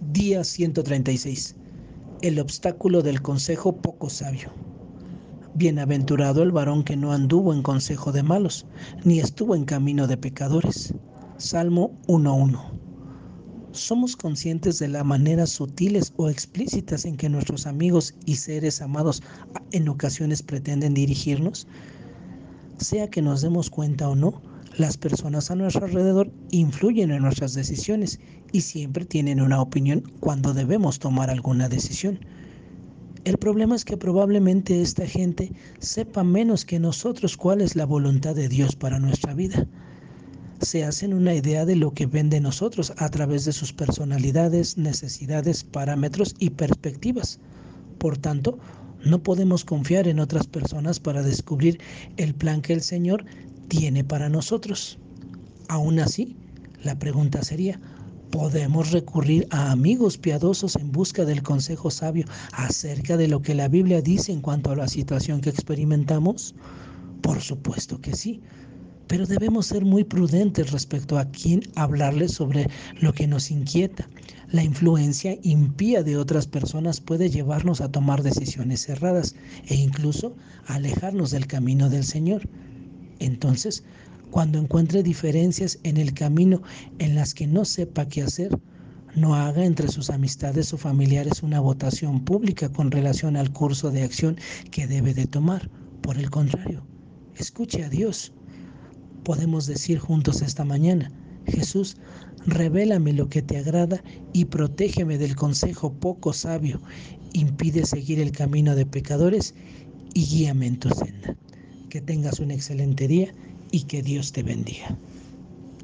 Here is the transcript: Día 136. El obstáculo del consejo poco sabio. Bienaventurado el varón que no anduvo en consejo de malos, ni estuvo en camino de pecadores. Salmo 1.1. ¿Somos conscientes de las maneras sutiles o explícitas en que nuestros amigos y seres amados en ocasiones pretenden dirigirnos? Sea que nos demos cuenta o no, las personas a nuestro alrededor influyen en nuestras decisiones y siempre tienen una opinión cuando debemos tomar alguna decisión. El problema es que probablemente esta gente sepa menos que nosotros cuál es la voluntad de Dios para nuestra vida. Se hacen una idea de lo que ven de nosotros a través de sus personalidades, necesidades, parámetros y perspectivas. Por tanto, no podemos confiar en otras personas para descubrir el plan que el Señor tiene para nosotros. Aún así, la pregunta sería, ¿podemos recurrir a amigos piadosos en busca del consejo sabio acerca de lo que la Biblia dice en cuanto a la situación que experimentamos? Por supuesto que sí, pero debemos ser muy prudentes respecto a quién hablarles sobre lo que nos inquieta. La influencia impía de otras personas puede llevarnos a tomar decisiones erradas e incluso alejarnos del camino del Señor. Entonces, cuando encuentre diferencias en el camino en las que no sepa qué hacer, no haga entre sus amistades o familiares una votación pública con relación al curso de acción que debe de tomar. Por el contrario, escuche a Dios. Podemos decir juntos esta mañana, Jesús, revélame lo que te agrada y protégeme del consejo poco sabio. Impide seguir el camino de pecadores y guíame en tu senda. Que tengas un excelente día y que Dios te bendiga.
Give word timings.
Día 0.00 0.44
136. 0.44 1.56
El 2.20 2.38
obstáculo 2.38 3.00
del 3.00 3.22
consejo 3.22 3.76
poco 3.76 4.10
sabio. 4.10 4.50
Bienaventurado 5.54 6.42
el 6.42 6.52
varón 6.52 6.84
que 6.84 6.98
no 6.98 7.12
anduvo 7.12 7.54
en 7.54 7.62
consejo 7.62 8.12
de 8.12 8.22
malos, 8.22 8.66
ni 9.04 9.20
estuvo 9.20 9.54
en 9.54 9.64
camino 9.64 10.06
de 10.06 10.18
pecadores. 10.18 10.92
Salmo 11.38 11.98
1.1. 12.08 12.62
¿Somos 13.72 14.16
conscientes 14.16 14.78
de 14.78 14.88
las 14.88 15.04
maneras 15.04 15.48
sutiles 15.50 16.12
o 16.16 16.28
explícitas 16.28 17.06
en 17.06 17.16
que 17.16 17.30
nuestros 17.30 17.66
amigos 17.66 18.14
y 18.26 18.36
seres 18.36 18.82
amados 18.82 19.22
en 19.72 19.88
ocasiones 19.88 20.42
pretenden 20.42 20.92
dirigirnos? 20.92 21.66
Sea 22.76 23.08
que 23.08 23.22
nos 23.22 23.40
demos 23.40 23.70
cuenta 23.70 24.10
o 24.10 24.14
no, 24.14 24.42
las 24.76 24.96
personas 24.96 25.50
a 25.50 25.56
nuestro 25.56 25.86
alrededor 25.86 26.30
influyen 26.50 27.10
en 27.10 27.22
nuestras 27.22 27.54
decisiones 27.54 28.20
y 28.52 28.60
siempre 28.60 29.04
tienen 29.04 29.40
una 29.40 29.60
opinión 29.60 30.02
cuando 30.20 30.52
debemos 30.52 30.98
tomar 30.98 31.30
alguna 31.30 31.68
decisión. 31.68 32.20
El 33.24 33.38
problema 33.38 33.74
es 33.74 33.84
que 33.84 33.96
probablemente 33.96 34.82
esta 34.82 35.06
gente 35.06 35.52
sepa 35.80 36.22
menos 36.22 36.64
que 36.64 36.78
nosotros 36.78 37.36
cuál 37.36 37.60
es 37.60 37.74
la 37.74 37.84
voluntad 37.84 38.36
de 38.36 38.48
Dios 38.48 38.76
para 38.76 39.00
nuestra 39.00 39.34
vida. 39.34 39.66
Se 40.60 40.84
hacen 40.84 41.12
una 41.12 41.34
idea 41.34 41.64
de 41.64 41.76
lo 41.76 41.92
que 41.92 42.06
ven 42.06 42.30
de 42.30 42.40
nosotros 42.40 42.92
a 42.98 43.08
través 43.08 43.44
de 43.44 43.52
sus 43.52 43.72
personalidades, 43.72 44.78
necesidades, 44.78 45.64
parámetros 45.64 46.36
y 46.38 46.50
perspectivas. 46.50 47.40
Por 47.98 48.16
tanto, 48.16 48.58
no 49.04 49.22
podemos 49.22 49.64
confiar 49.64 50.06
en 50.06 50.20
otras 50.20 50.46
personas 50.46 51.00
para 51.00 51.22
descubrir 51.22 51.80
el 52.16 52.34
plan 52.34 52.62
que 52.62 52.74
el 52.74 52.80
Señor 52.80 53.24
tiene 53.68 54.04
para 54.04 54.28
nosotros. 54.28 54.98
Aún 55.68 55.98
así, 55.98 56.36
la 56.82 56.98
pregunta 56.98 57.42
sería, 57.42 57.80
¿podemos 58.30 58.92
recurrir 58.92 59.46
a 59.50 59.70
amigos 59.70 60.18
piadosos 60.18 60.76
en 60.76 60.92
busca 60.92 61.24
del 61.24 61.42
consejo 61.42 61.90
sabio 61.90 62.26
acerca 62.52 63.16
de 63.16 63.28
lo 63.28 63.42
que 63.42 63.54
la 63.54 63.68
Biblia 63.68 64.02
dice 64.02 64.32
en 64.32 64.40
cuanto 64.40 64.70
a 64.70 64.76
la 64.76 64.88
situación 64.88 65.40
que 65.40 65.50
experimentamos? 65.50 66.54
Por 67.22 67.40
supuesto 67.40 68.00
que 68.00 68.14
sí, 68.14 68.42
pero 69.06 69.26
debemos 69.26 69.66
ser 69.66 69.84
muy 69.84 70.04
prudentes 70.04 70.70
respecto 70.72 71.18
a 71.18 71.26
quién 71.26 71.62
hablarles 71.76 72.32
sobre 72.32 72.68
lo 73.00 73.12
que 73.12 73.26
nos 73.26 73.50
inquieta. 73.50 74.08
La 74.50 74.62
influencia 74.62 75.36
impía 75.42 76.02
de 76.02 76.16
otras 76.16 76.46
personas 76.46 77.00
puede 77.00 77.30
llevarnos 77.30 77.80
a 77.80 77.90
tomar 77.90 78.22
decisiones 78.22 78.88
erradas 78.88 79.34
e 79.66 79.74
incluso 79.74 80.36
alejarnos 80.66 81.30
del 81.30 81.46
camino 81.46 81.88
del 81.88 82.04
Señor. 82.04 82.48
Entonces, 83.18 83.82
cuando 84.30 84.58
encuentre 84.58 85.02
diferencias 85.02 85.78
en 85.82 85.96
el 85.96 86.12
camino 86.12 86.62
en 86.98 87.14
las 87.14 87.34
que 87.34 87.46
no 87.46 87.64
sepa 87.64 88.06
qué 88.06 88.22
hacer, 88.22 88.58
no 89.14 89.34
haga 89.34 89.64
entre 89.64 89.88
sus 89.88 90.10
amistades 90.10 90.74
o 90.74 90.76
familiares 90.76 91.42
una 91.42 91.60
votación 91.60 92.24
pública 92.24 92.70
con 92.70 92.90
relación 92.90 93.36
al 93.36 93.50
curso 93.50 93.90
de 93.90 94.02
acción 94.02 94.36
que 94.70 94.86
debe 94.86 95.14
de 95.14 95.26
tomar. 95.26 95.70
Por 96.02 96.18
el 96.18 96.30
contrario, 96.30 96.86
escuche 97.36 97.82
a 97.82 97.88
Dios. 97.88 98.32
Podemos 99.24 99.66
decir 99.66 99.98
juntos 99.98 100.42
esta 100.42 100.64
mañana, 100.64 101.10
Jesús, 101.46 101.96
revélame 102.46 103.12
lo 103.12 103.28
que 103.28 103.42
te 103.42 103.56
agrada 103.56 104.02
y 104.32 104.44
protégeme 104.44 105.16
del 105.16 105.34
consejo 105.34 105.92
poco 105.94 106.32
sabio. 106.32 106.80
Impide 107.32 107.86
seguir 107.86 108.20
el 108.20 108.32
camino 108.32 108.74
de 108.74 108.86
pecadores 108.86 109.54
y 110.14 110.26
guíame 110.26 110.66
en 110.66 110.78
tu 110.78 110.90
senda. 110.90 111.36
Que 111.88 112.00
tengas 112.00 112.40
un 112.40 112.50
excelente 112.50 113.06
día 113.08 113.34
y 113.70 113.84
que 113.84 114.02
Dios 114.02 114.32
te 114.32 114.42
bendiga. 114.42 114.98